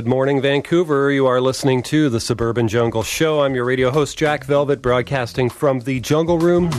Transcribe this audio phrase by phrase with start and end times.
[0.00, 1.10] Good morning, Vancouver.
[1.10, 3.42] You are listening to the Suburban Jungle Show.
[3.42, 6.72] I'm your radio host, Jack Velvet, broadcasting from the Jungle Room.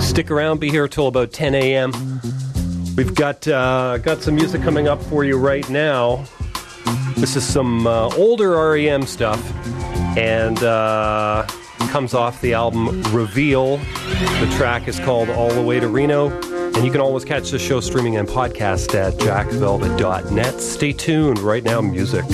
[0.00, 1.92] Stick around, be here till about 10 a.m.
[2.96, 6.24] We've got uh, got some music coming up for you right now.
[7.14, 9.40] This is some uh, older REM stuff,
[10.18, 11.46] and uh,
[11.90, 13.76] comes off the album Reveal.
[13.76, 16.53] The track is called All the Way to Reno.
[16.74, 20.60] And you can always catch the show streaming and podcast at jackvelvet.net.
[20.60, 21.38] Stay tuned.
[21.38, 22.24] Right now, music.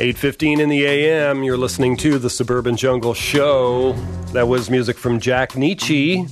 [0.00, 3.92] 8.15 in the a.m., you're listening to the Suburban Jungle Show.
[4.32, 6.26] That was music from Jack Nitzsche.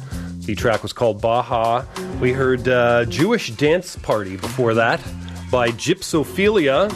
[0.47, 1.85] The track was called Baja.
[2.19, 5.03] We heard uh, Jewish Dance Party before that
[5.51, 6.91] by Gypsophilia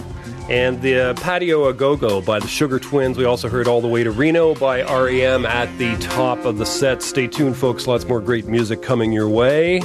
[0.48, 3.18] and the Patio a Go Go by the Sugar Twins.
[3.18, 6.64] We also heard All the Way to Reno by REM at the top of the
[6.64, 7.02] set.
[7.02, 7.86] Stay tuned, folks.
[7.86, 9.80] Lots more great music coming your way.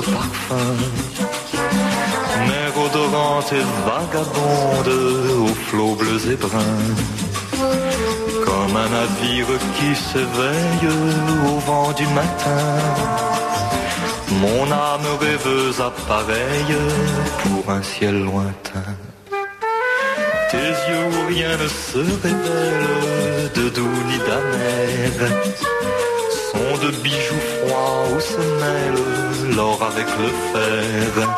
[0.00, 0.78] Parfums,
[2.48, 4.94] mer odorante et vagabonde,
[5.44, 6.96] aux flots bleus et bruns,
[8.46, 10.88] comme un navire qui s'éveille
[11.46, 12.64] au vent du matin.
[14.40, 16.76] Mon âme rêveuse appareille
[17.42, 18.94] pour un ciel lointain.
[20.50, 25.71] Tes yeux où rien ne se révèle de doux ni d'amer
[26.84, 31.28] de bijoux froids où se mêle l'or avec le fer.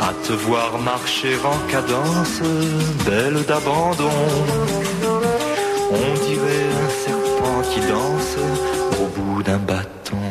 [0.00, 2.40] À te voir marcher en cadence,
[3.06, 4.20] belle d'abandon,
[5.90, 8.36] on dirait un serpent qui danse
[9.02, 10.26] au bout d'un bâton.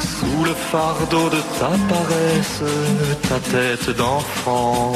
[0.00, 2.62] Sous le fardeau de ta paresse,
[3.28, 4.92] ta tête d'enfant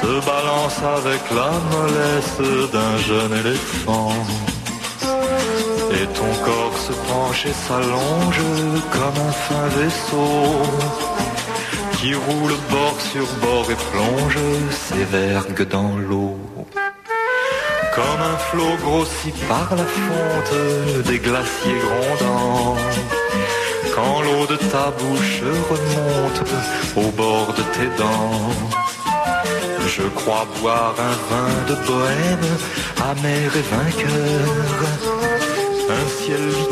[0.00, 4.12] se balance avec la mollesse d'un jeune éléphant.
[6.14, 8.42] Ton corps se penche et s'allonge
[8.92, 10.62] comme un fin vaisseau
[12.00, 14.38] qui roule bord sur bord et plonge
[14.70, 16.38] ses vergues dans l'eau.
[17.94, 22.76] Comme un flot grossi par la fonte des glaciers grondants.
[23.94, 26.42] Quand l'eau de ta bouche remonte
[26.96, 28.50] au bord de tes dents.
[29.86, 32.58] Je crois boire un vin de bohème,
[33.10, 35.09] amer et vainqueur
[36.30, 36.69] quelle vie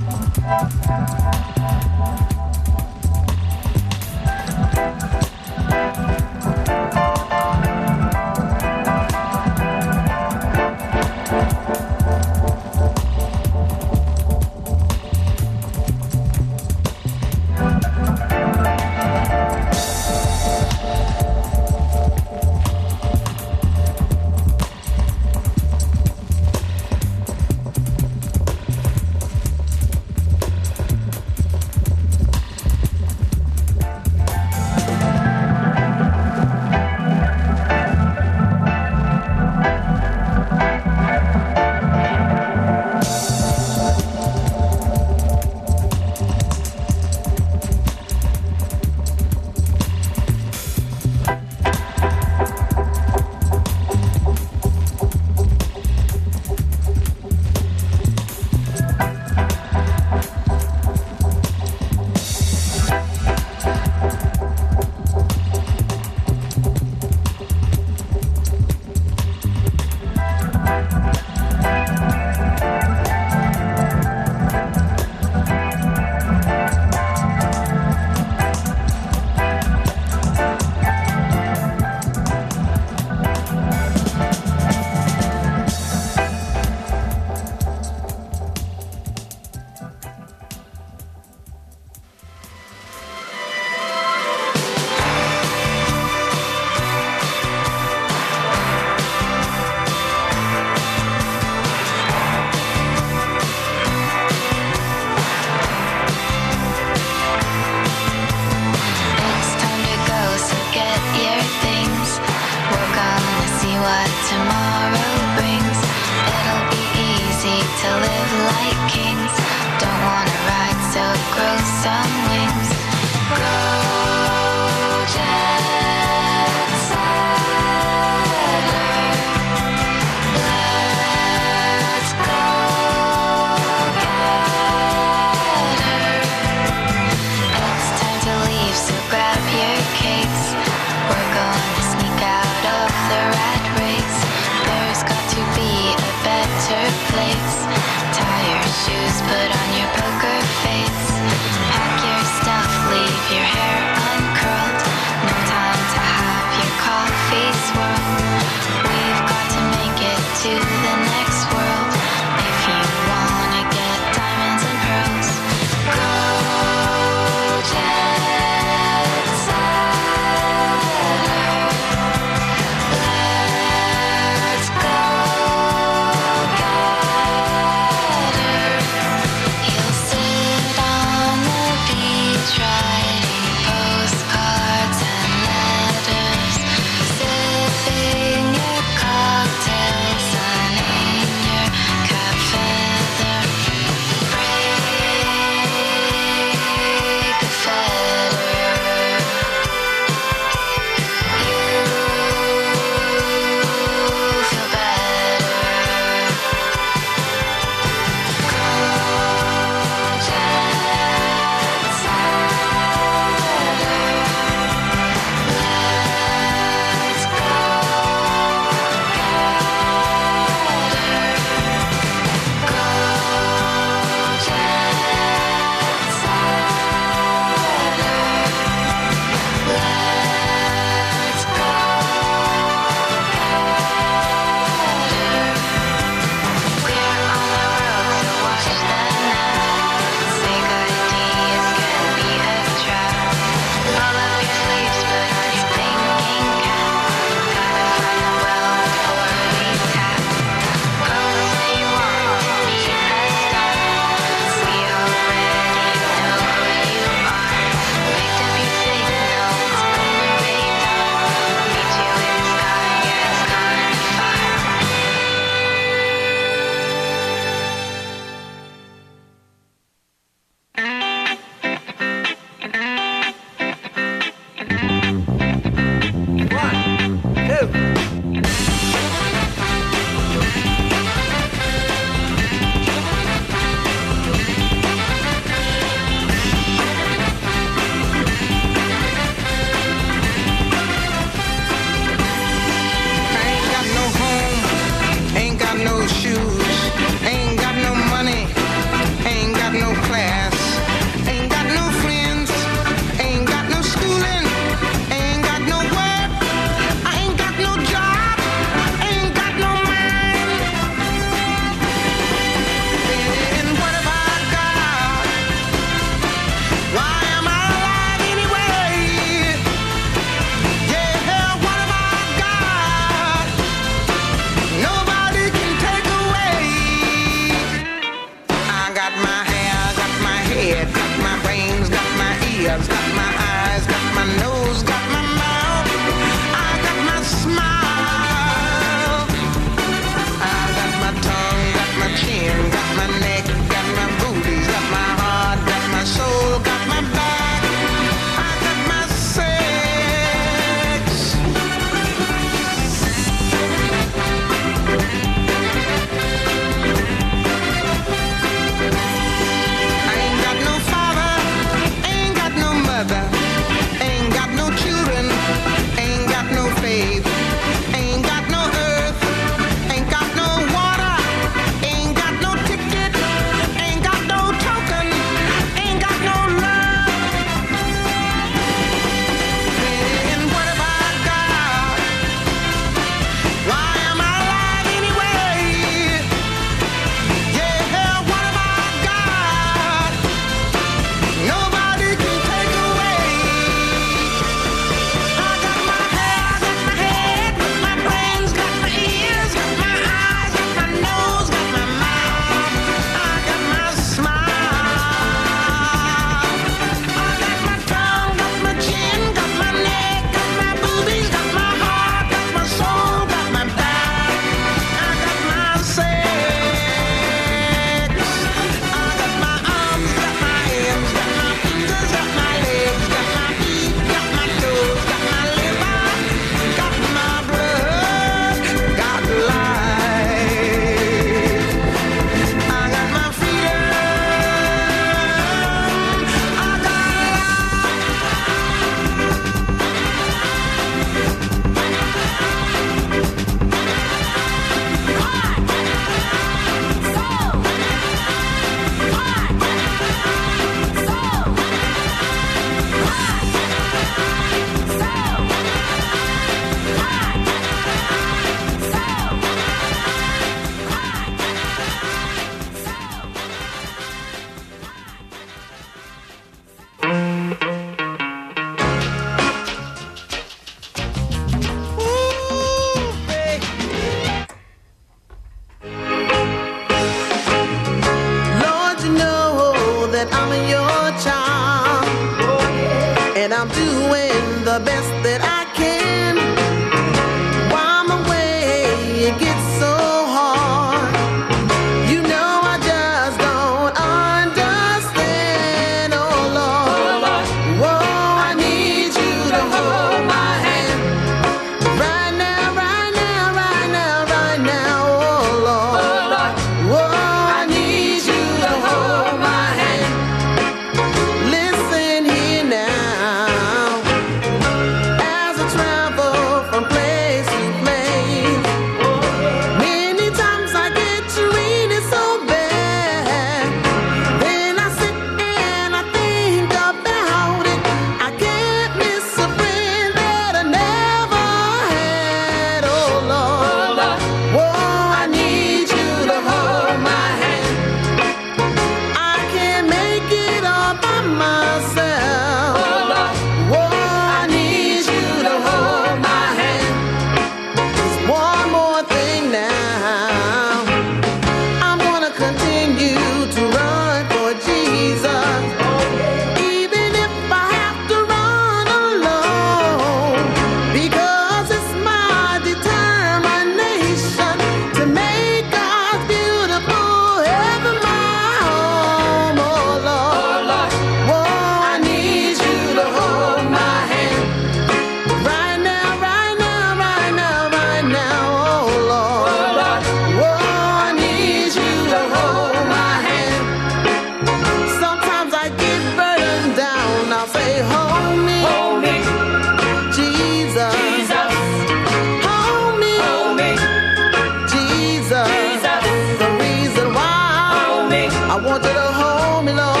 [598.51, 600.00] I want you to hold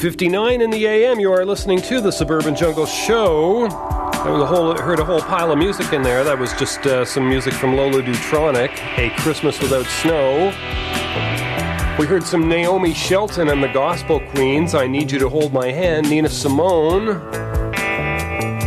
[0.00, 3.68] 8.59 in the AM, you are listening to the Suburban Jungle Show.
[4.24, 6.24] There was a whole, heard a whole pile of music in there.
[6.24, 10.46] That was just uh, some music from Lola Dutronic, A Christmas Without Snow.
[11.98, 15.70] We heard some Naomi Shelton and the Gospel Queens, I Need You to Hold My
[15.70, 16.08] Hand.
[16.08, 17.50] Nina Simone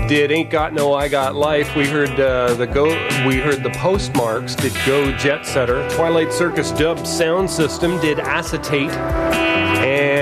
[0.08, 1.76] did Ain't Got No I Got Life.
[1.76, 2.86] We heard uh, the go.
[3.26, 5.90] We heard the Postmarks did Go Jet Setter.
[5.90, 8.92] Twilight Circus Dub Sound System did Acetate,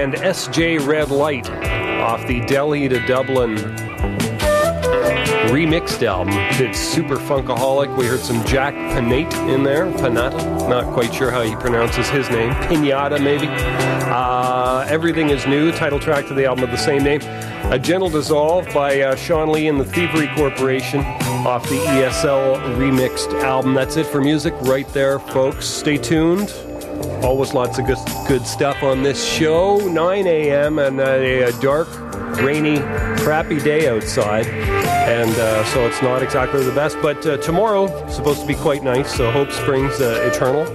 [0.01, 1.47] and SJ Red Light
[2.01, 3.55] off the Delhi to Dublin
[5.51, 7.95] remixed album did Super Funkaholic.
[7.95, 9.85] We heard some Jack Panate in there.
[9.85, 12.51] Panata, not quite sure how he pronounces his name.
[12.53, 13.45] Pinata maybe.
[13.49, 17.21] Uh, Everything is New, title track to the album of the same name.
[17.71, 21.01] A Gentle Dissolve by uh, Sean Lee and the Thievery Corporation
[21.45, 23.75] off the ESL remixed album.
[23.75, 25.67] That's it for music right there, folks.
[25.67, 26.51] Stay tuned.
[27.23, 27.97] Always lots of good,
[28.31, 29.77] good stuff on this show.
[29.89, 30.79] 9 a.m.
[30.79, 31.89] and a, a dark,
[32.37, 32.77] rainy,
[33.17, 34.47] crappy day outside.
[34.47, 36.95] And uh, so it's not exactly the best.
[37.01, 39.13] But uh, tomorrow supposed to be quite nice.
[39.13, 40.65] So hope springs uh, eternal.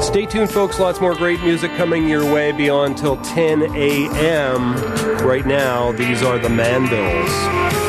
[0.00, 0.78] Stay tuned, folks.
[0.78, 4.76] Lots more great music coming your way beyond till 10 a.m.
[5.26, 7.79] Right now, these are the Mandals.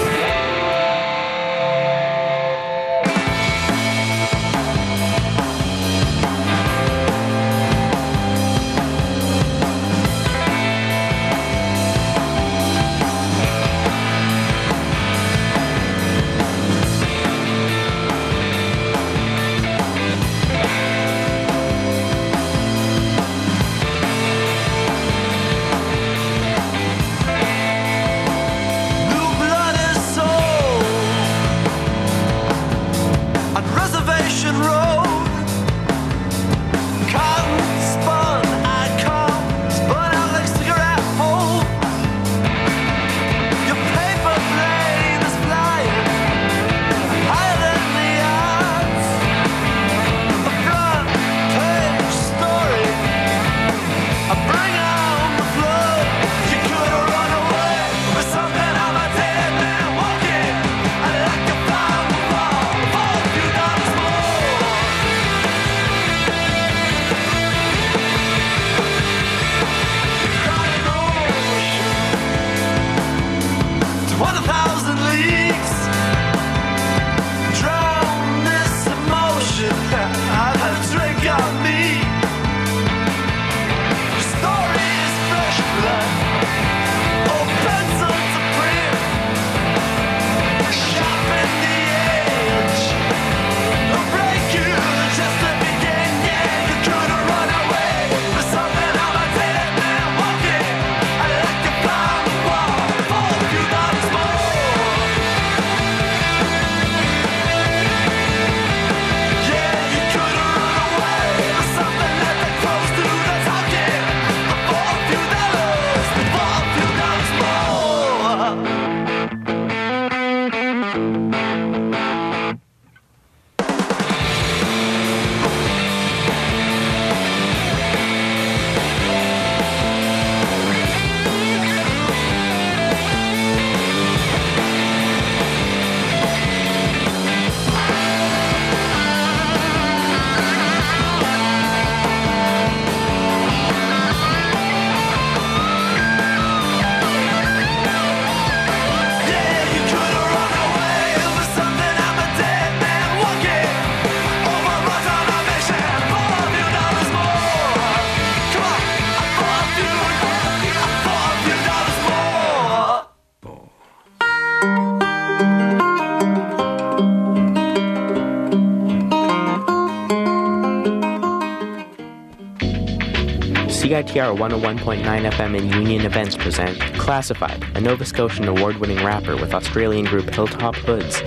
[174.01, 179.53] CITR 101.9 FM and Union Events present Classified, a Nova Scotian award winning rapper with
[179.53, 181.21] Australian group Hilltop Hoods.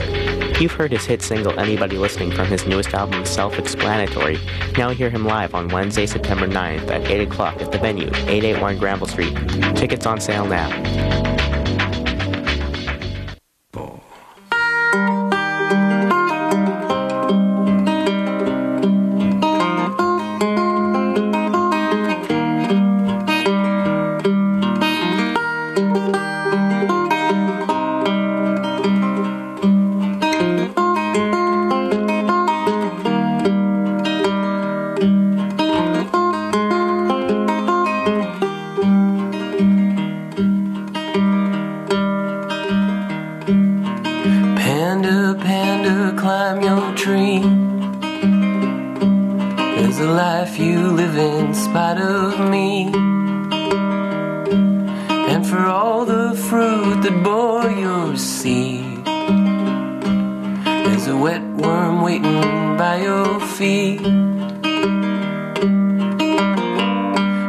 [0.60, 4.40] You've heard his hit single Anybody Listening from his newest album Self Explanatory.
[4.76, 8.78] Now hear him live on Wednesday, September 9th at 8 o'clock at the venue, 881
[8.78, 9.36] Granville Street.
[9.76, 11.13] Tickets on sale now.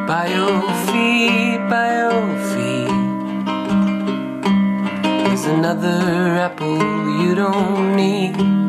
[0.08, 2.88] By your feet, by your feet.
[5.04, 6.80] There's another apple
[7.22, 8.65] you don't need.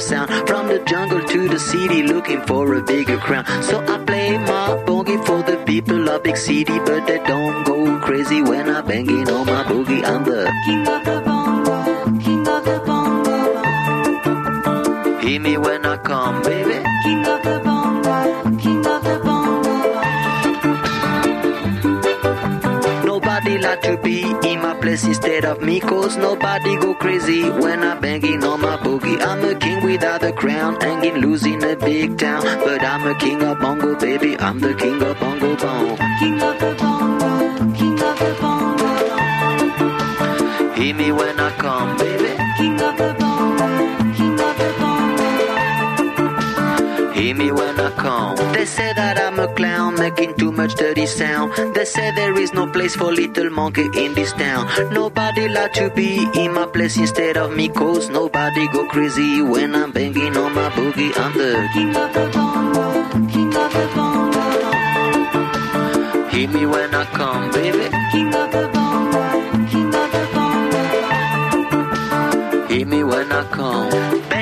[0.00, 0.48] Of sound.
[0.48, 3.44] From the jungle to the city, looking for a bigger crown.
[3.62, 7.98] So I play my boogie for the people of big city, but they don't go
[8.00, 10.04] crazy when I banging on my boogie.
[10.04, 11.84] I'm the King of the bongo,
[12.20, 13.36] king of the bongo,
[15.20, 16.82] hear me when I come, baby.
[17.04, 17.79] king of the bongo,
[24.90, 29.20] place instead of me, cause nobody go crazy when I'm banging on my boogie.
[29.20, 32.42] I'm a king without a crown, hanging loose in a big town.
[32.64, 34.36] But I'm a king of bongo, baby.
[34.38, 35.96] I'm the king of bongo bong.
[36.18, 38.88] King of the bongo, king of the bongo,
[40.74, 42.32] Hear me when I come, baby.
[42.58, 43.68] king of the bongo,
[44.18, 45.26] king of the bongo.
[47.12, 48.36] Hear me when I come.
[48.54, 51.52] They say that a clown, making too much dirty sound.
[51.74, 54.66] They say there is no place for little monkey in this town.
[54.92, 59.74] Nobody like to be in my place instead of me, cause nobody go crazy when
[59.74, 61.12] I'm banging on my boogie.
[61.16, 64.40] I'm the King of the bongo, king of the bongo,
[66.30, 67.88] Hear me when I come, baby.
[68.12, 69.22] king of the bongo,
[69.70, 70.80] king of the bongo.
[72.68, 74.19] Hear me when I come.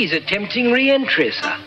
[0.00, 1.59] he's attempting re-entry, sir.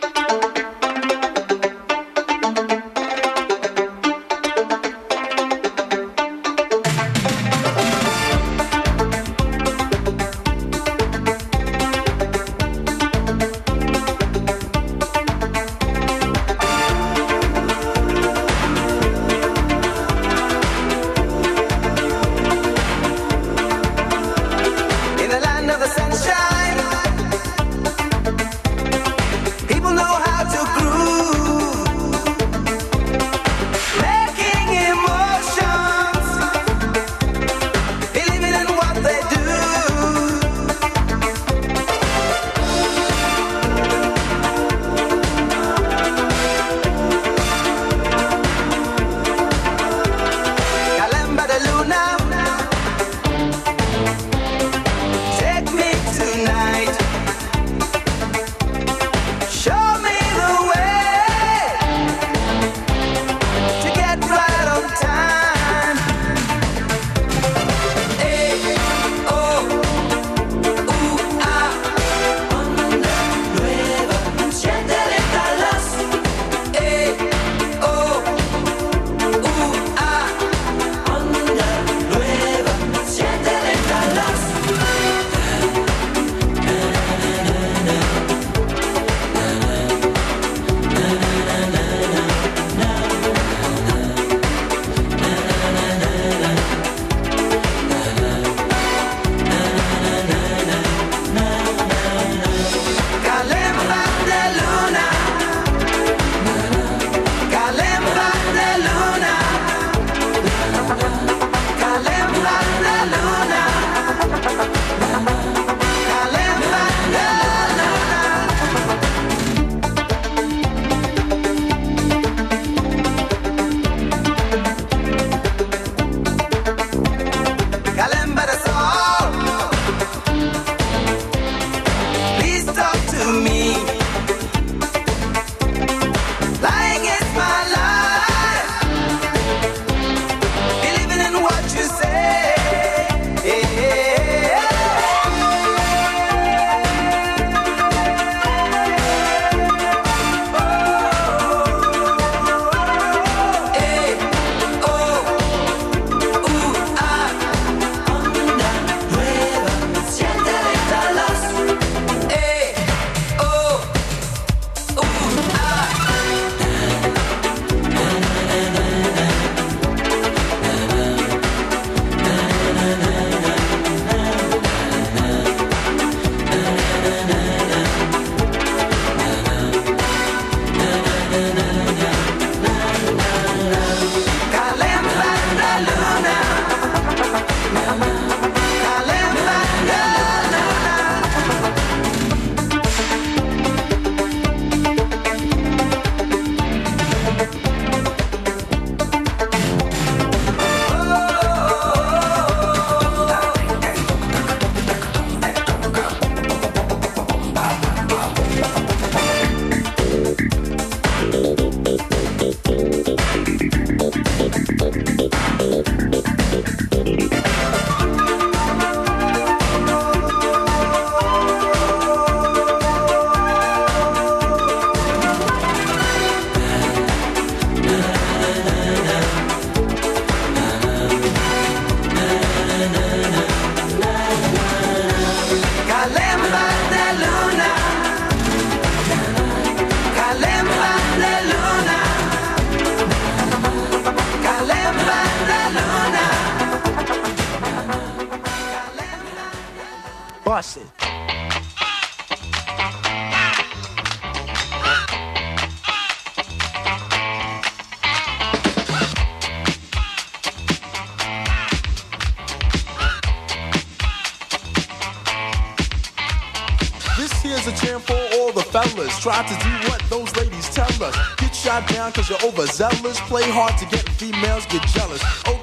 [267.53, 269.19] Here's a jam for all the fellas.
[269.19, 271.15] Try to do what those ladies tell us.
[271.37, 273.19] Get shot down cause you're overzealous.
[273.31, 275.21] Play hard to get females get jealous.
[275.47, 275.62] Okay,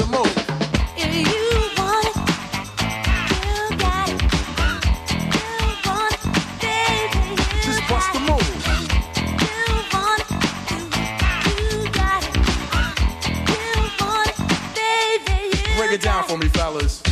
[16.31, 17.10] for me, fellas.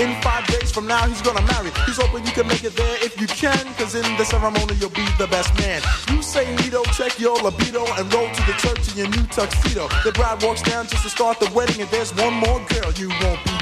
[0.00, 1.70] In five days from now, he's gonna marry.
[1.84, 4.96] He's hoping you can make it there if you can, cause in the ceremony, you'll
[4.96, 5.82] be the best man.
[6.08, 9.88] You say Nito, check your libido, and roll to the church in your new tuxedo.
[10.02, 13.10] The bride walks down just to start the wedding, and there's one more girl you
[13.20, 13.52] won't be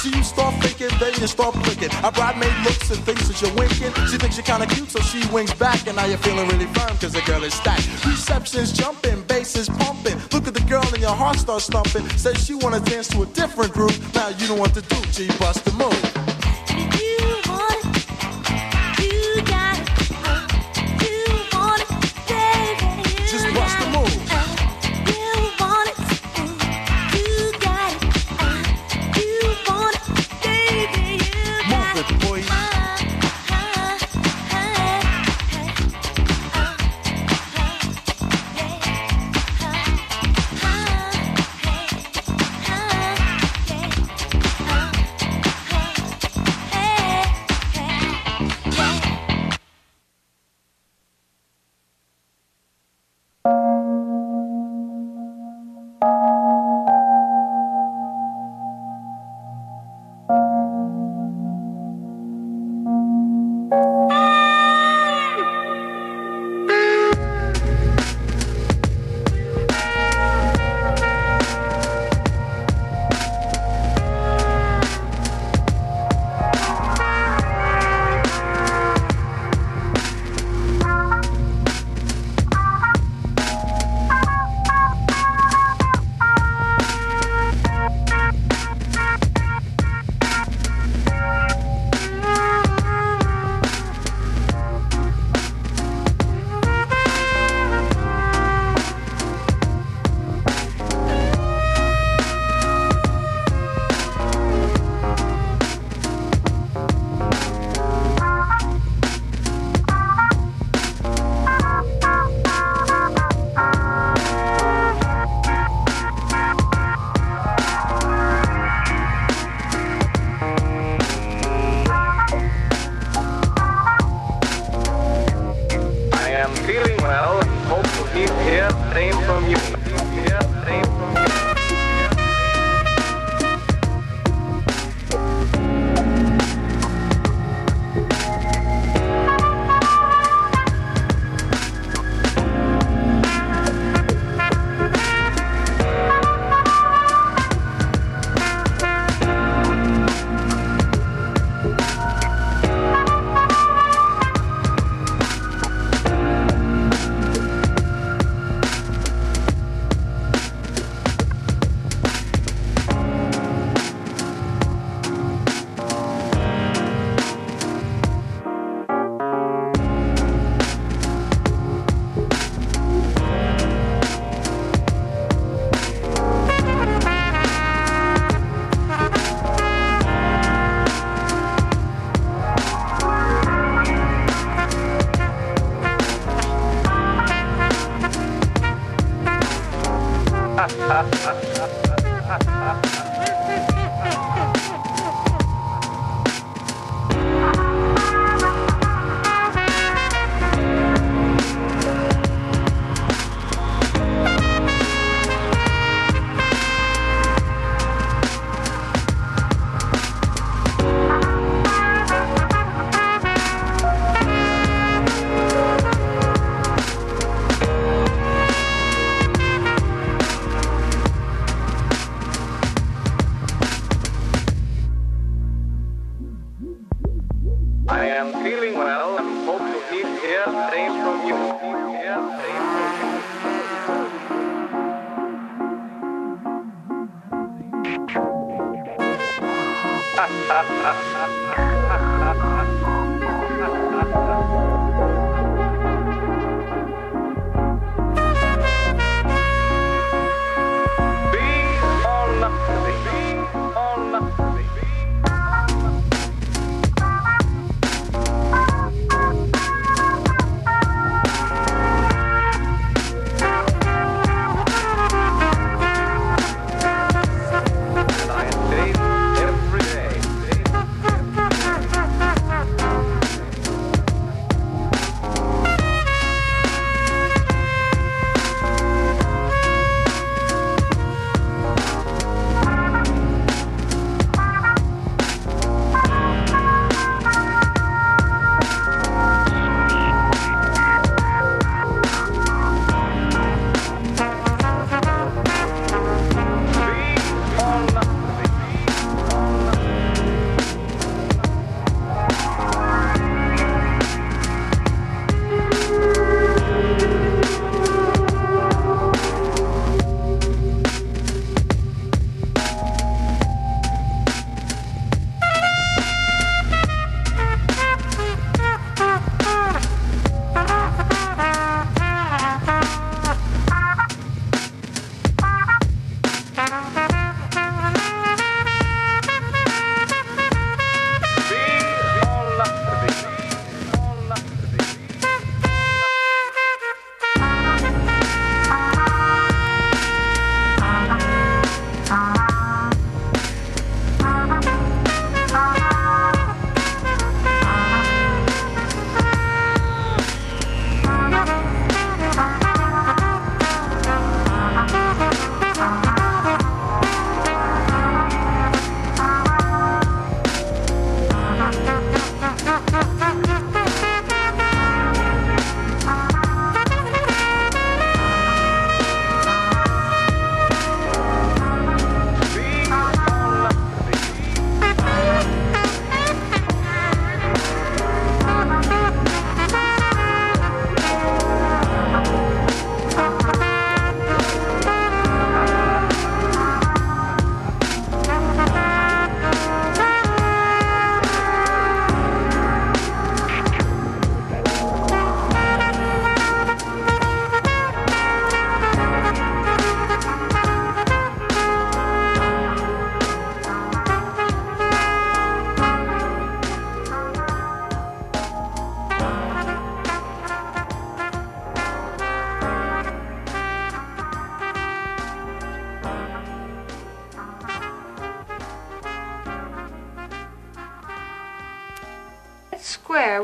[0.00, 1.90] So you start faking, then you start flicking.
[2.00, 3.92] A bridemaid looks and thinks that you're winking.
[4.08, 6.96] She thinks you're kinda cute, so she winks back, and now you're feeling really firm,
[6.96, 7.86] cause the girl is stacked.
[8.06, 10.16] Reception's jumping, bass is pumping.
[10.32, 12.08] Look at the girl, and your heart starts thumping.
[12.16, 13.92] Says she wanna dance to a different group.
[14.14, 16.09] Now you know what to do, G, bust the move.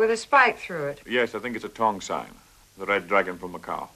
[0.06, 1.00] With a spike through it.
[1.04, 2.30] Yes, I think it's a Tong sign.
[2.78, 3.88] The Red Dragon from Macau.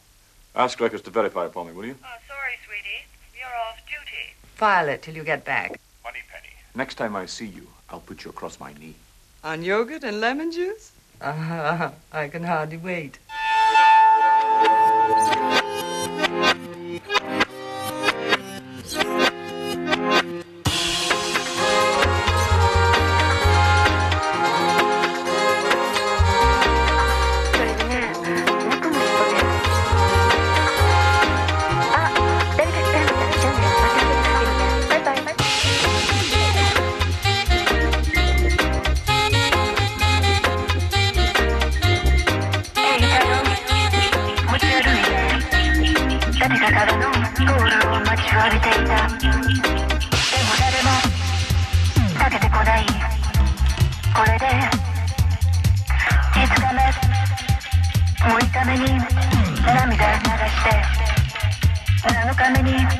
[0.56, 1.94] Ask Records to verify it for me, will you?
[2.02, 3.06] Oh, sorry, sweetie.
[3.38, 4.34] You're off duty.
[4.56, 5.80] File it till you get back.
[6.02, 6.52] Money penny.
[6.74, 8.96] Next time I see you, I'll put you across my knee.
[9.44, 10.90] On yogurt and lemon juice?
[11.20, 11.92] Uh-huh.
[12.12, 13.20] I can hardly wait.
[58.60, 59.96] ために流し
[60.64, 60.70] て
[62.26, 62.99] のために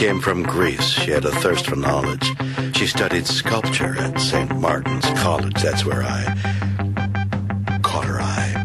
[0.00, 0.88] came from Greece.
[0.88, 2.32] She had a thirst for knowledge.
[2.74, 4.58] She studied sculpture at St.
[4.58, 5.62] Martin's College.
[5.62, 6.24] That's where I
[7.82, 8.64] caught her eye.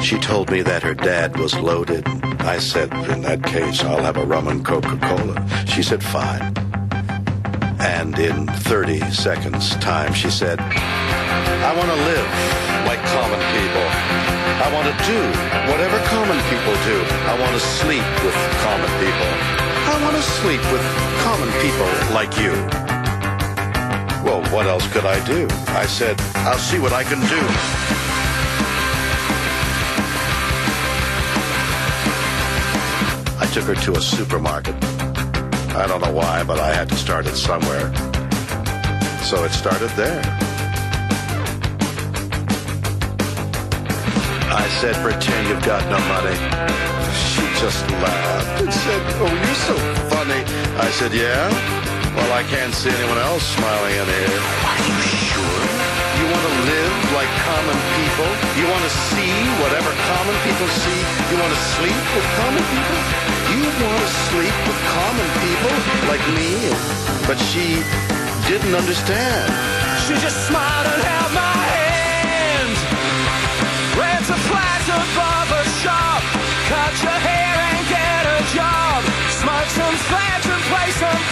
[0.00, 2.06] She told me that her dad was loaded.
[2.38, 5.44] I said, in that case, I'll have a rum and Coca-Cola.
[5.66, 6.54] She said, fine.
[7.80, 12.28] And in 30 seconds time, she said, I want to live
[12.86, 13.86] like common people.
[14.62, 15.18] I want to do
[15.66, 17.17] whatever common people do.
[17.28, 18.34] I want to sleep with
[18.64, 19.28] common people.
[19.92, 20.80] I want to sleep with
[21.20, 22.52] common people like you.
[24.24, 25.46] Well, what else could I do?
[25.68, 26.18] I said,
[26.48, 27.42] I'll see what I can do.
[33.38, 34.74] I took her to a supermarket.
[35.76, 37.94] I don't know why, but I had to start it somewhere.
[39.22, 40.22] So it started there.
[44.50, 46.97] I said, pretend you've got no money.
[47.18, 49.76] She just laughed and said, oh, you're so
[50.12, 50.42] funny.
[50.78, 51.50] I said, yeah?
[52.14, 54.40] Well, I can't see anyone else smiling in here.
[54.66, 55.62] Are you sure?
[56.18, 58.30] You want to live like common people?
[58.58, 61.00] You want to see whatever common people see?
[61.30, 62.98] You want to sleep with common people?
[63.54, 65.74] You want to sleep with common people
[66.10, 66.50] like me?
[67.26, 67.82] But she
[68.50, 69.46] didn't understand.
[70.06, 71.37] She just smiled and held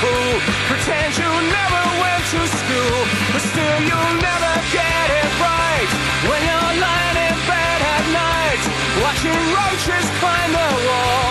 [0.01, 0.33] pool.
[0.69, 2.99] Pretend you never went to school.
[3.33, 5.91] But still you'll never get it right.
[6.29, 8.63] When you're lying in bed at night.
[9.05, 11.29] Watching roaches climb the wall.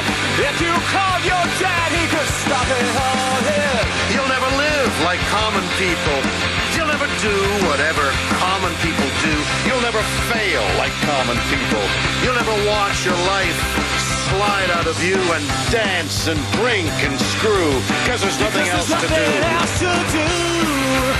[0.49, 3.81] If you called your dad, he could stop it all here.
[4.13, 6.19] You'll never live like common people.
[6.73, 7.35] You'll never do
[7.69, 8.05] whatever
[8.41, 9.35] common people do.
[9.65, 10.01] You'll never
[10.31, 11.83] fail like common people.
[12.23, 17.71] You'll never watch your life slide out of you and dance and drink and screw
[18.01, 19.47] because there's nothing else There's to nothing do.
[19.47, 21.14] else to do.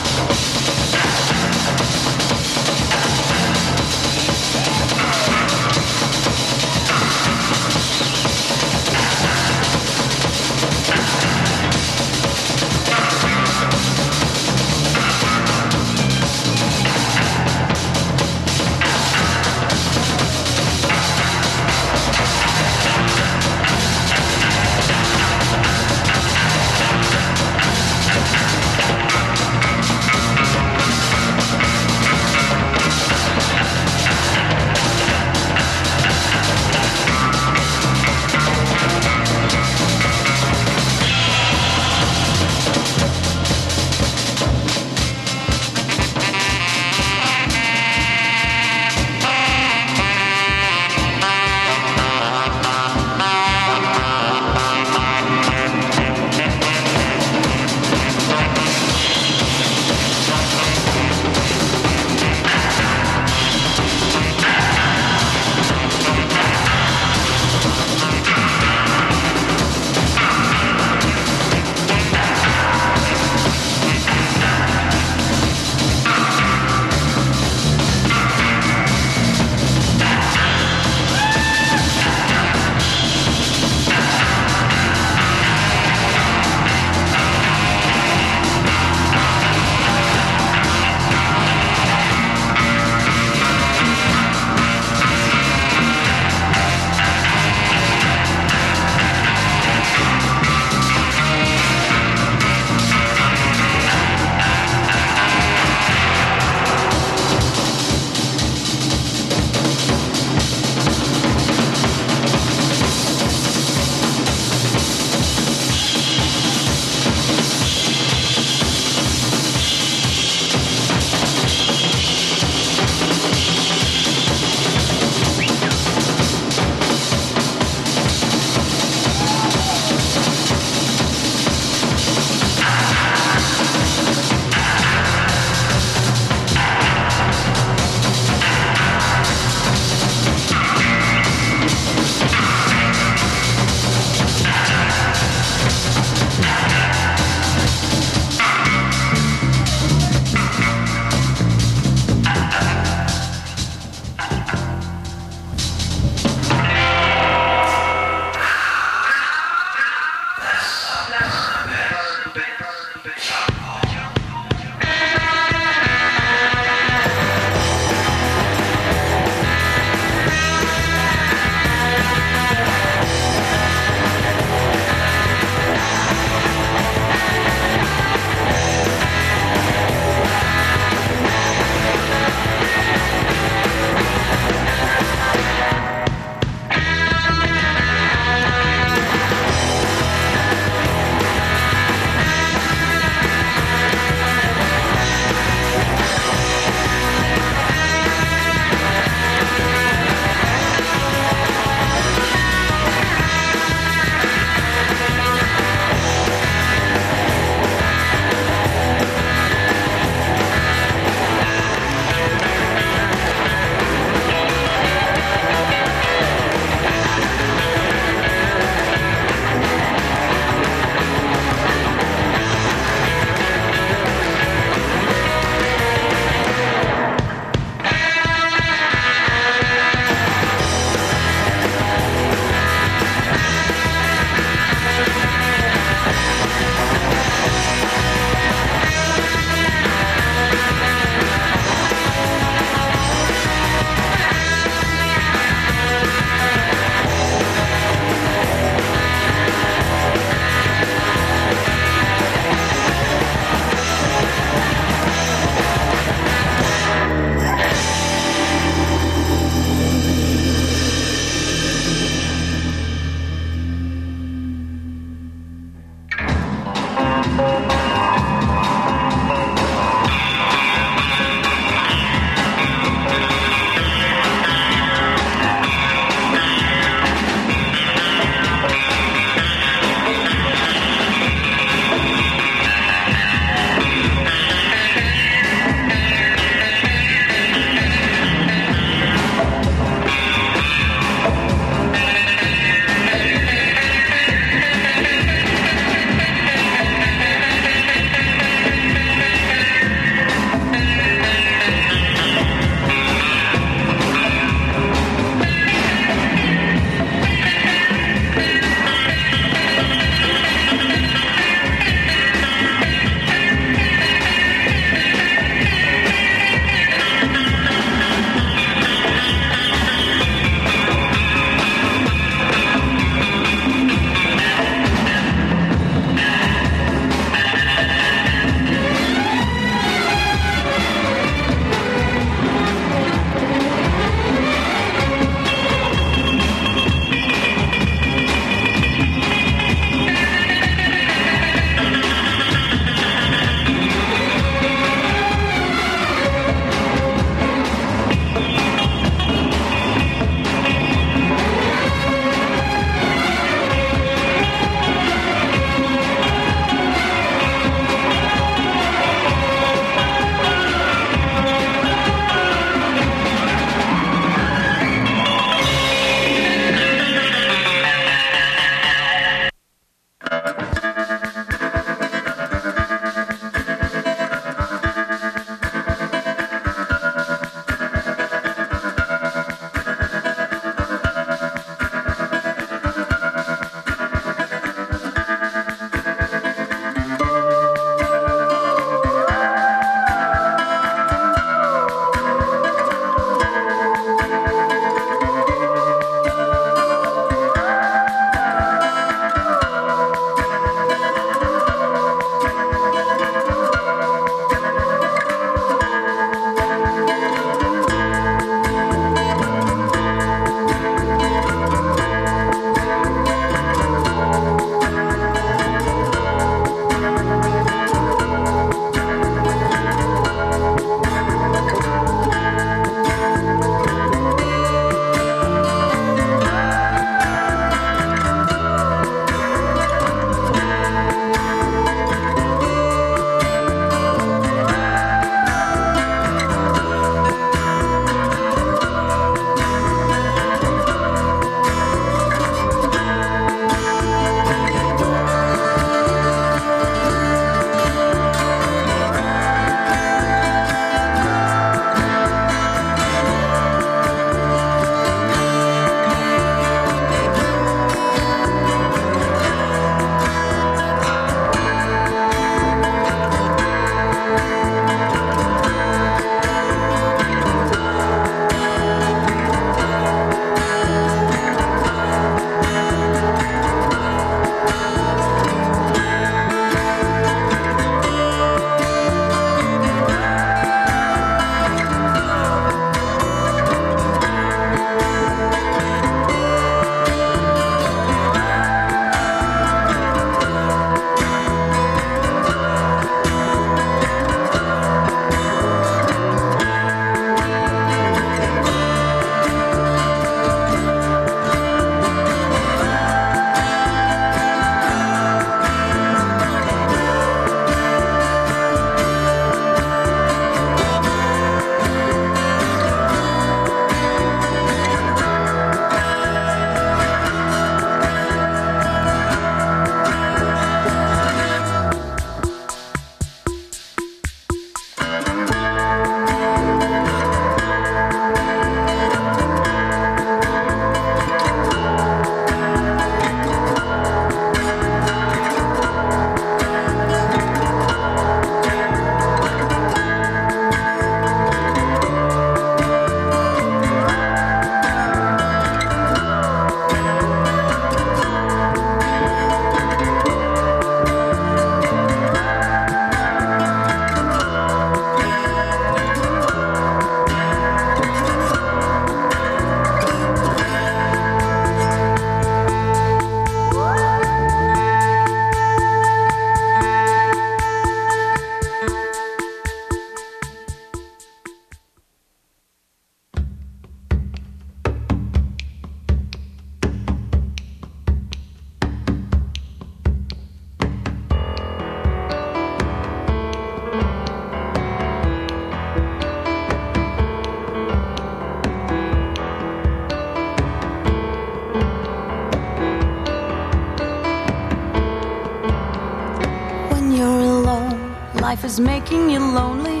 [599.04, 600.00] Making you lonely,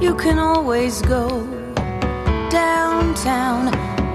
[0.00, 1.26] you can always go
[2.50, 3.66] downtown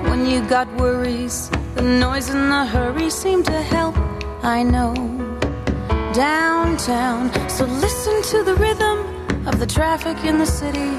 [0.09, 1.49] when you got worries.
[1.75, 3.97] The noise and the hurry seem to help,
[4.41, 4.93] I know.
[6.13, 8.97] Downtown, so listen to the rhythm
[9.45, 10.91] of the traffic in the city.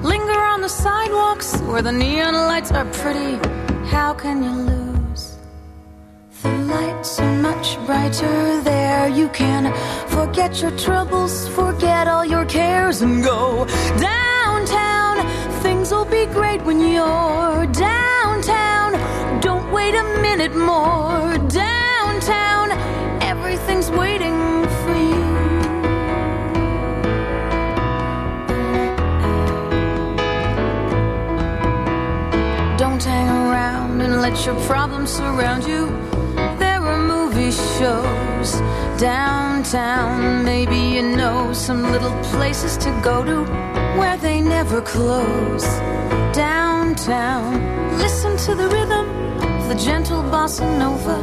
[0.00, 3.36] Linger on the sidewalks where the neon lights are pretty.
[3.94, 5.36] How can you lose?
[6.42, 9.06] The lights are much brighter there.
[9.08, 9.64] You can
[10.08, 11.19] forget your troubles,
[34.46, 35.86] your problems surround you.
[36.58, 38.50] There are movie shows
[38.98, 40.44] downtown.
[40.44, 43.44] Maybe you know some little places to go to
[43.98, 45.66] where they never close.
[46.32, 49.06] Downtown, listen to the rhythm
[49.42, 51.16] of the gentle bossa nova.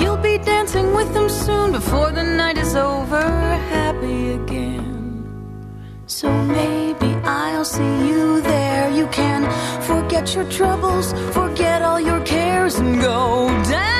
[0.00, 3.22] You'll be dancing with them soon before the night is over.
[3.76, 4.84] Happy again.
[6.06, 8.90] So maybe I'll see you there.
[8.90, 9.42] You can
[9.82, 11.63] forget your troubles, forget
[12.64, 13.93] and go downtown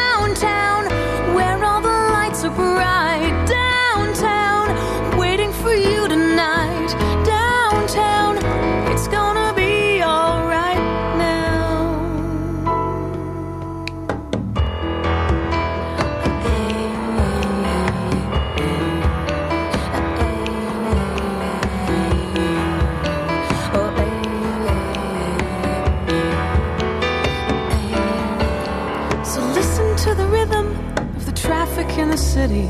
[32.35, 32.69] city.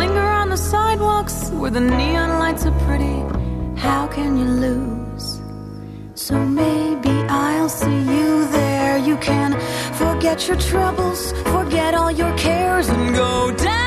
[0.00, 3.18] Linger on the sidewalks where the neon lights are pretty.
[3.86, 5.40] How can you lose?
[6.14, 7.14] So maybe
[7.44, 8.98] I'll see you there.
[8.98, 9.50] You can
[10.02, 13.81] forget your troubles, forget all your cares, and go downtown.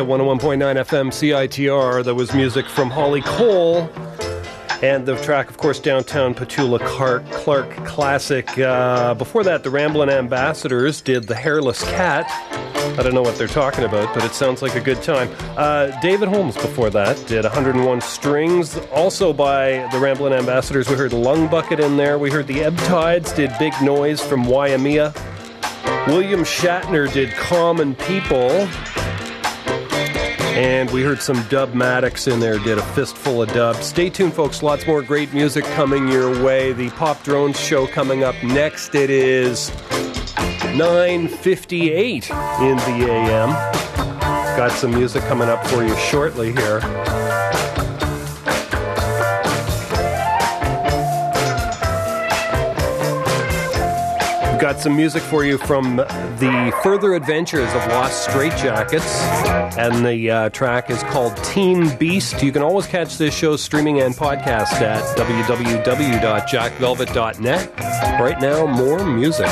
[0.00, 2.02] At 101.9 FM CITR.
[2.04, 3.90] That was music from Holly Cole.
[4.82, 8.58] And the track, of course, Downtown Petula Clark, Clark Classic.
[8.58, 12.24] Uh, before that, the Ramblin' Ambassadors did The Hairless Cat.
[12.98, 15.28] I don't know what they're talking about, but it sounds like a good time.
[15.58, 18.78] Uh, David Holmes before that did 101 Strings.
[18.92, 22.18] Also by the Ramblin' Ambassadors, we heard Lung Bucket in there.
[22.18, 25.12] We heard the Ebb Tides did Big Noise from Waimea.
[26.06, 28.66] William Shatner did Common People.
[30.50, 33.76] And we heard some Dub Maddox in there, did a fistful of dub.
[33.76, 34.62] Stay tuned, folks.
[34.62, 36.72] Lots more great music coming your way.
[36.72, 38.94] The Pop Drones show coming up next.
[38.94, 39.70] It is
[40.74, 43.50] 9.58 in the AM.
[44.56, 46.80] Got some music coming up for you shortly here.
[54.70, 60.48] Got some music for you from the further adventures of Los Straitjackets, and the uh,
[60.50, 62.40] track is called Teen Beast.
[62.40, 67.80] You can always catch this show streaming and podcast at www.jackvelvet.net.
[68.20, 69.48] Right now, more music.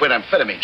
[0.00, 0.57] Wrong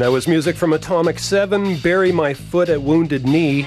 [0.00, 3.66] And that was music from Atomic 7, Bury My Foot at Wounded Knee.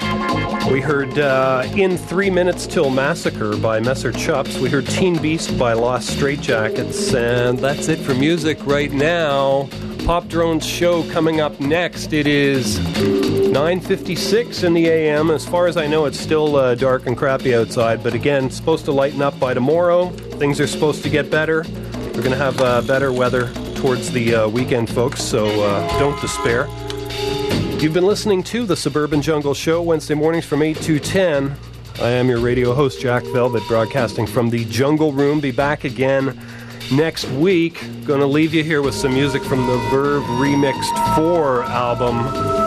[0.72, 4.60] We heard uh, In Three Minutes Till Massacre by Messer Chups.
[4.60, 7.14] We heard Teen Beast by Los Straitjackets.
[7.14, 9.70] And that's it for music right now.
[10.06, 12.14] Pop Drone's show coming up next.
[12.14, 15.30] It is 9.56 in the AM.
[15.30, 18.02] As far as I know, it's still uh, dark and crappy outside.
[18.02, 20.10] But again, supposed to lighten up by tomorrow.
[20.10, 21.64] Things are supposed to get better.
[22.16, 23.52] We're to have uh, better weather
[23.84, 26.68] towards the uh, weekend, folks, so uh, don't despair.
[27.82, 31.54] You've been listening to the Suburban Jungle Show Wednesday mornings from 8 to 10.
[32.00, 35.42] I am your radio host, Jack Velvet, broadcasting from the Jungle Room.
[35.42, 36.40] Be back again
[36.94, 37.86] next week.
[38.06, 42.20] Gonna leave you here with some music from the Verve Remixed 4 album,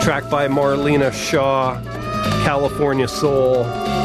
[0.03, 1.81] track by Marlena Shaw,
[2.43, 3.63] California Soul.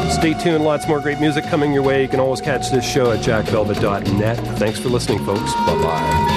[0.09, 2.01] Stay tuned, lots more great music coming your way.
[2.01, 4.37] You can always catch this show at jackvelvet.net.
[4.57, 5.53] Thanks for listening, folks.
[5.53, 6.32] Bye bye.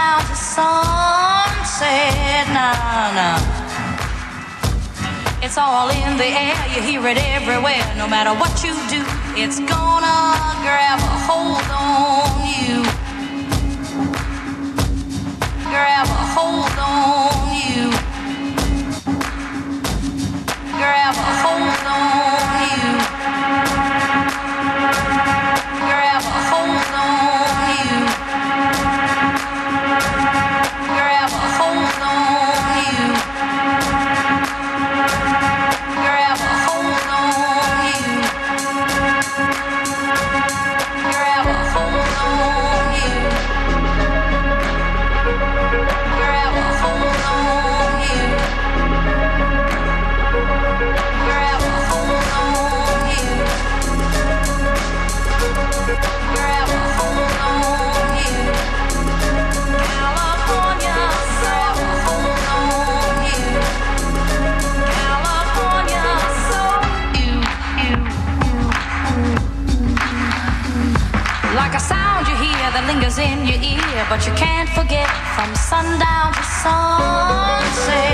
[0.00, 1.94] Sundown to sunset.
[2.48, 3.38] Nah, nah.
[5.42, 7.84] It's all in the air, you hear it everywhere.
[7.96, 9.02] No matter what you do,
[9.36, 10.20] it's gonna
[10.64, 12.82] grab a hold on you.
[15.70, 17.90] Grab a hold on you.
[20.78, 22.49] Grab a hold on
[74.10, 78.10] but you can't forget from sundown to sunset.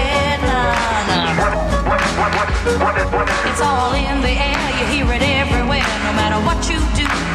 [3.49, 5.89] It's all in the air, you hear it everywhere.
[6.05, 7.26] No matter what you do,